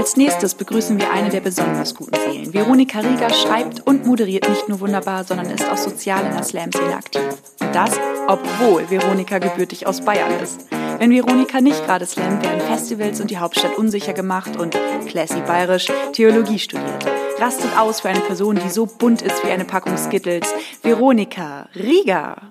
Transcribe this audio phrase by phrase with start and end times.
[0.00, 2.54] Als nächstes begrüßen wir eine der besonders guten Seelen.
[2.54, 6.96] Veronika Rieger schreibt und moderiert nicht nur wunderbar, sondern ist auch sozial in der Slam-Szene
[6.96, 7.22] aktiv.
[7.60, 10.68] Und das, obwohl Veronika gebürtig aus Bayern ist.
[10.96, 14.74] Wenn Veronika nicht gerade slammt, werden Festivals und die Hauptstadt unsicher gemacht und
[15.06, 17.04] classy bayerisch Theologie studiert.
[17.38, 20.48] Rastet aus für eine Person, die so bunt ist wie eine Packung Skittles.
[20.82, 22.50] Veronika Rieger.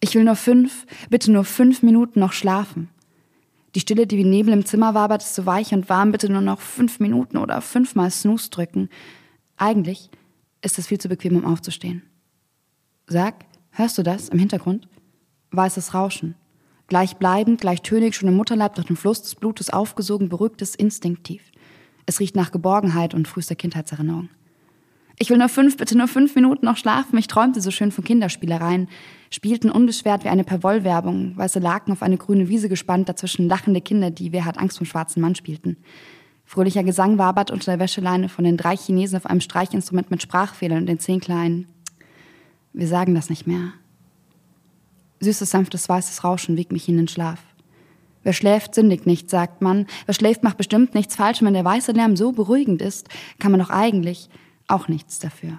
[0.00, 2.90] Ich will nur fünf, bitte nur fünf Minuten noch schlafen.
[3.74, 6.40] Die Stille, die wie Nebel im Zimmer wabert, ist so weich und warm, bitte nur
[6.40, 8.88] noch fünf Minuten oder fünfmal Snooze drücken.
[9.56, 10.10] Eigentlich
[10.62, 12.02] ist es viel zu bequem, um aufzustehen.
[13.06, 14.88] Sag, hörst du das im Hintergrund?
[15.52, 16.34] Weißes Rauschen.
[16.88, 21.52] Gleichbleibend, gleichtönig, schon im Mutterleib durch den Fluss des Blutes aufgesogen, beruhigt es instinktiv.
[22.06, 24.28] Es riecht nach Geborgenheit und frühester Kindheitserinnerung.
[25.22, 27.18] Ich will nur fünf, bitte nur fünf Minuten noch schlafen.
[27.18, 28.88] Ich träumte so schön von Kinderspielereien.
[29.28, 31.36] Spielten unbeschwert wie eine Perwoll-Werbung.
[31.36, 34.86] Weiße Laken auf eine grüne Wiese gespannt, dazwischen lachende Kinder, die Wer hat Angst vom
[34.86, 35.76] schwarzen Mann spielten.
[36.46, 40.78] Fröhlicher Gesang wabert unter der Wäscheleine von den drei Chinesen auf einem Streichinstrument mit Sprachfehlern
[40.78, 41.68] und den zehn kleinen.
[42.72, 43.74] Wir sagen das nicht mehr.
[45.20, 47.40] Süßes, sanftes, weißes Rauschen wiegt mich in den Schlaf.
[48.22, 49.86] Wer schläft, sündigt nicht, sagt man.
[50.06, 51.42] Wer schläft, macht bestimmt nichts falsch.
[51.42, 54.30] Und wenn der weiße Lärm so beruhigend ist, kann man doch eigentlich
[54.70, 55.58] auch nichts dafür.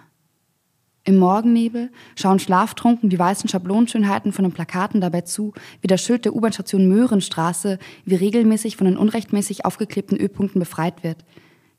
[1.04, 6.26] Im Morgennebel schauen schlaftrunken die weißen Schablonschönheiten von den Plakaten dabei zu, wie das Schild
[6.26, 11.26] der U-Bahn-Station Möhrenstraße wie regelmäßig von den unrechtmäßig aufgeklebten Ö-Punkten befreit wird.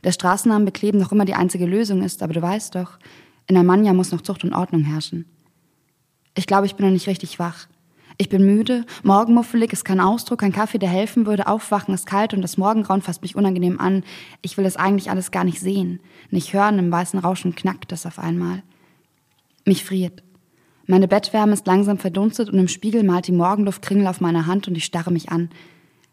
[0.03, 2.99] Der Straßennamen bekleben noch immer die einzige Lösung ist, aber du weißt doch,
[3.47, 5.27] in Almanja muss noch Zucht und Ordnung herrschen.
[6.35, 7.69] Ich glaube, ich bin noch nicht richtig wach.
[8.19, 12.35] Ich bin müde, morgenmuffelig ist kein Ausdruck, kein Kaffee, der helfen würde, aufwachen ist kalt
[12.35, 14.05] und das Morgengrauen fasst mich unangenehm an.
[14.43, 18.07] Ich will das eigentlich alles gar nicht sehen, nicht hören, im weißen Rauschen knackt es
[18.07, 18.63] auf einmal.
[19.65, 20.23] Mich friert.
[20.87, 24.69] Meine Bettwärme ist langsam verdunstet und im Spiegel malt die Morgenluft Kringel auf meiner Hand
[24.69, 25.51] und ich starre mich an.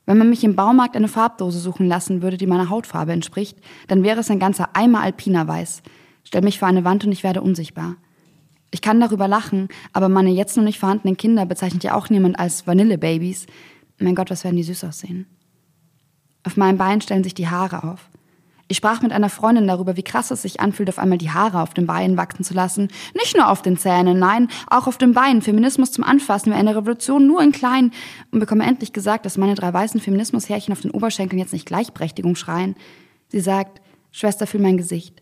[0.06, 4.04] Wenn man mich im Baumarkt eine Farbdose suchen lassen würde, die meiner Hautfarbe entspricht, dann
[4.04, 5.82] wäre es ein ganzer Eimer alpiner Weiß.
[6.24, 7.96] Stell mich vor eine Wand und ich werde unsichtbar.
[8.72, 12.38] Ich kann darüber lachen, aber meine jetzt noch nicht vorhandenen Kinder bezeichnet ja auch niemand
[12.40, 13.48] als Vanillebabys.
[14.00, 15.26] Mein Gott, was werden die süß aussehen.
[16.44, 18.10] Auf meinem Bein stellen sich die Haare auf.
[18.72, 21.62] Ich sprach mit einer Freundin darüber, wie krass es sich anfühlt, auf einmal die Haare
[21.62, 22.90] auf den Beinen wachsen zu lassen.
[23.16, 25.42] Nicht nur auf den Zähnen, nein, auch auf den Beinen.
[25.42, 27.92] Feminismus zum Anfassen wie eine Revolution nur in klein.
[28.30, 32.36] Und bekomme endlich gesagt, dass meine drei weißen Feminismushärchen auf den Oberschenkeln jetzt nicht Gleichberechtigung
[32.36, 32.76] schreien.
[33.30, 33.82] Sie sagt,
[34.12, 35.20] Schwester, fühl mein Gesicht.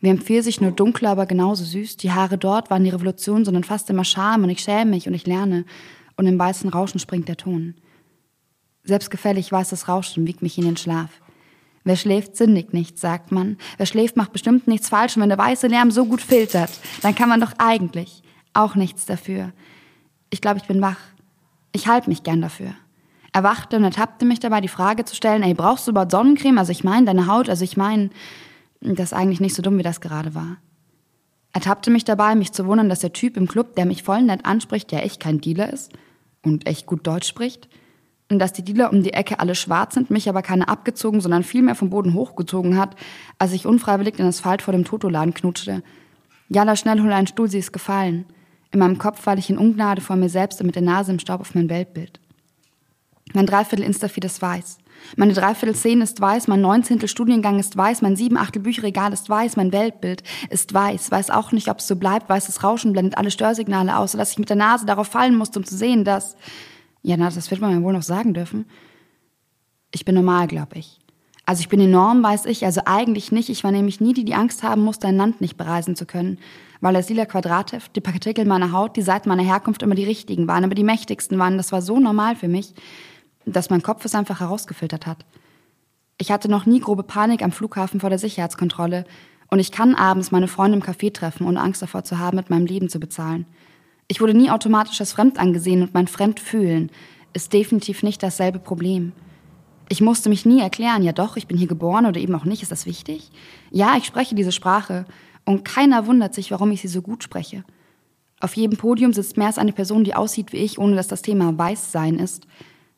[0.00, 1.98] Wie ein Pfirsich, nur dunkler, aber genauso süß.
[1.98, 5.14] Die Haare dort waren die Revolution, sondern fast immer Scham und ich schäme mich und
[5.14, 5.64] ich lerne.
[6.16, 7.74] Und im weißen Rauschen springt der Ton.
[8.84, 11.10] Selbstgefällig weißes Rauschen wiegt mich in den Schlaf.
[11.84, 13.56] Wer schläft, sündigt nichts, sagt man.
[13.76, 15.16] Wer schläft, macht bestimmt nichts falsch.
[15.16, 16.70] Und wenn der weiße Lärm so gut filtert,
[17.02, 18.22] dann kann man doch eigentlich
[18.54, 19.52] auch nichts dafür.
[20.30, 20.98] Ich glaube, ich bin wach.
[21.72, 22.74] Ich halte mich gern dafür.
[23.32, 26.58] Er wachte und ertappte mich dabei, die Frage zu stellen, ey, brauchst du überhaupt Sonnencreme?
[26.58, 28.10] Also ich meine, deine Haut, also ich meine,
[28.80, 30.56] das eigentlich nicht so dumm, wie das gerade war.
[31.52, 34.22] Er tappte mich dabei, mich zu wundern, dass der Typ im Club, der mich voll
[34.22, 35.92] nett anspricht, ja echt kein Dealer ist
[36.42, 37.68] und echt gut Deutsch spricht.
[38.30, 41.42] Und dass die Dealer um die Ecke alle schwarz sind, mich aber keine abgezogen, sondern
[41.42, 42.94] vielmehr vom Boden hochgezogen hat,
[43.38, 45.82] als ich unfreiwillig den Asphalt vor dem Totoladen knutschte.
[46.48, 48.26] Jalla, schnell hol einen Stuhl, sie ist gefallen.
[48.70, 51.18] In meinem Kopf falle ich in Ungnade vor mir selbst und mit der Nase im
[51.18, 52.20] Staub auf mein Weltbild.
[53.32, 54.78] Mein Dreiviertel Instafeed ist weiß.
[55.16, 59.56] Meine Dreiviertel Szene ist weiß, mein Neunzehntel Studiengang ist weiß, mein Siebenachtel Bücherregal ist weiß,
[59.56, 61.10] mein Weltbild ist weiß.
[61.10, 62.28] Weiß auch nicht, ob es so bleibt.
[62.28, 65.64] Weißes Rauschen blendet alle Störsignale aus, sodass ich mit der Nase darauf fallen musste, um
[65.64, 66.36] zu sehen, dass...
[67.02, 68.66] Ja, na, das wird man ja wohl noch sagen dürfen.
[69.90, 71.00] Ich bin normal, glaube ich.
[71.46, 73.48] Also ich bin enorm, weiß ich, also eigentlich nicht.
[73.48, 76.38] Ich war nämlich nie die, die Angst haben musste, ein Land nicht bereisen zu können.
[76.82, 80.46] Weil das lila Quadratheft, die Partikel meiner Haut, die Seiten meiner Herkunft immer die richtigen
[80.46, 81.56] waren, aber die mächtigsten waren.
[81.56, 82.74] Das war so normal für mich
[83.46, 85.24] dass mein Kopf es einfach herausgefiltert hat.
[86.18, 89.04] Ich hatte noch nie grobe Panik am Flughafen vor der Sicherheitskontrolle
[89.48, 92.50] und ich kann abends meine Freunde im Café treffen, ohne Angst davor zu haben, mit
[92.50, 93.46] meinem Leben zu bezahlen.
[94.06, 96.90] Ich wurde nie automatisch als fremd angesehen und mein Fremdfühlen
[97.32, 99.12] ist definitiv nicht dasselbe Problem.
[99.88, 102.62] Ich musste mich nie erklären, ja doch, ich bin hier geboren oder eben auch nicht,
[102.62, 103.30] ist das wichtig?
[103.70, 105.04] Ja, ich spreche diese Sprache
[105.44, 107.64] und keiner wundert sich, warum ich sie so gut spreche.
[108.40, 111.22] Auf jedem Podium sitzt mehr als eine Person, die aussieht wie ich, ohne dass das
[111.22, 112.46] Thema Weißsein ist.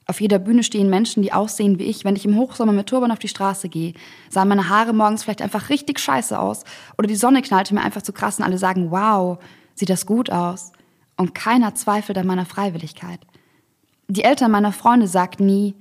[0.06, 2.04] Auf jeder Bühne stehen Menschen, die aussehen wie ich.
[2.04, 3.94] Wenn ich im Hochsommer mit Turban auf die Straße gehe,
[4.28, 6.64] sahen meine Haare morgens vielleicht einfach richtig scheiße aus.
[6.98, 9.38] Oder die Sonne knallte mir einfach zu krass und alle sagen, wow,
[9.74, 10.72] sieht das gut aus.
[11.16, 13.20] Und keiner zweifelt an meiner Freiwilligkeit.
[14.08, 15.74] Die Eltern meiner Freunde sagten nie,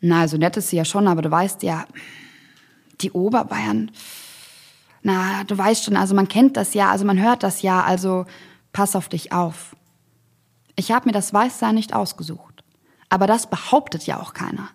[0.00, 1.84] na, so nett ist sie ja schon, aber du weißt ja,
[3.00, 3.90] die Oberbayern,
[5.02, 8.26] na, du weißt schon, also man kennt das ja, also man hört das ja, also
[8.72, 9.76] pass auf dich auf.
[10.76, 12.49] Ich habe mir das Weißsein nicht ausgesucht.
[13.10, 14.70] Aber das behauptet ja auch keiner.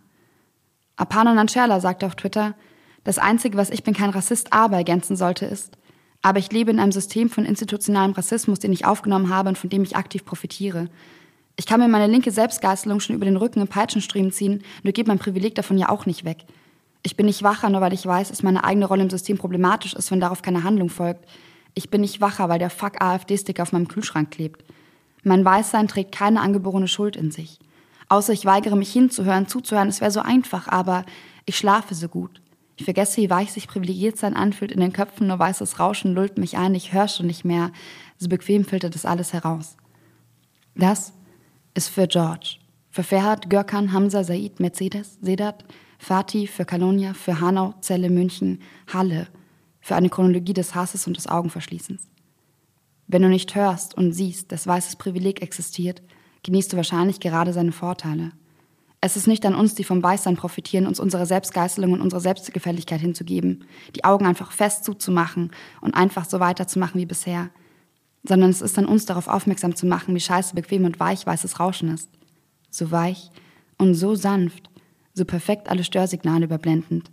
[0.98, 2.54] Apana Nancherla sagte auf Twitter,
[3.04, 5.78] Das Einzige, was ich bin kein Rassist, aber ergänzen sollte, ist,
[6.22, 9.70] aber ich lebe in einem System von institutionalem Rassismus, den ich aufgenommen habe und von
[9.70, 10.90] dem ich aktiv profitiere.
[11.56, 15.08] Ich kann mir meine linke Selbstgeißelung schon über den Rücken im Peitschenstriemen ziehen, nur geht
[15.08, 16.46] mein Privileg davon ja auch nicht weg.
[17.04, 19.94] Ich bin nicht wacher, nur weil ich weiß, dass meine eigene Rolle im System problematisch
[19.94, 21.30] ist, wenn darauf keine Handlung folgt.
[21.76, 24.64] Ich bin nicht wacher, weil der Fuck AfD-Sticker auf meinem Kühlschrank klebt.
[25.24, 27.60] Mein Weißsein trägt keine angeborene Schuld in sich.
[28.10, 31.06] Außer ich weigere mich hinzuhören, zuzuhören, es wäre so einfach, aber
[31.46, 32.42] ich schlafe so gut.
[32.78, 36.38] Ich vergesse, wie weich sich privilegiert sein anfühlt in den Köpfen, nur weißes Rauschen lullt
[36.38, 37.72] mich ein, ich höre schon nicht mehr.
[38.18, 39.78] So bequem filtert das alles heraus.
[40.76, 41.14] Das
[41.74, 42.58] ist für George.
[42.92, 45.66] Für Ferhat, Görkan, Hamza, Said, Mercedes, Sedat,
[45.98, 48.62] Fatih, für Kalonia, für Hanau, Celle, München,
[48.92, 49.28] Halle.
[49.80, 52.02] Für eine Chronologie des Hasses und des Augenverschließens.
[53.08, 56.02] Wenn du nicht hörst und siehst, dass weißes Privileg existiert,
[56.46, 58.32] genießt du wahrscheinlich gerade seine Vorteile.
[59.02, 63.02] Es ist nicht an uns, die vom Weißsein profitieren, uns unsere Selbstgeißelung und unsere Selbstgefälligkeit
[63.02, 63.66] hinzugeben,
[63.96, 65.52] die Augen einfach fest zuzumachen
[65.82, 67.50] und einfach so weiterzumachen wie bisher,
[68.24, 71.60] sondern es ist an uns, darauf aufmerksam zu machen, wie scheiße bequem und weich weißes
[71.60, 72.10] Rauschen ist.
[72.70, 73.32] So weich
[73.78, 74.70] und so sanft,
[75.14, 77.10] so perfekt alle Störsignale überblendend,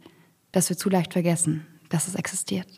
[0.52, 2.68] dass wir zu leicht vergessen, dass es existiert.